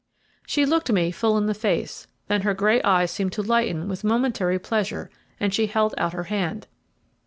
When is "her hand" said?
6.13-6.65